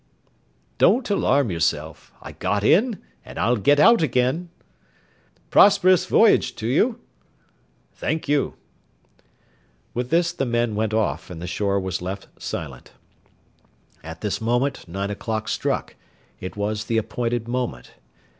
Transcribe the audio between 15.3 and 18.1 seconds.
struck; it was the appointed moment.